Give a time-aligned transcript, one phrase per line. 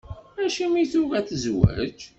[0.43, 1.99] Acimi i tugi ad tezweǧ?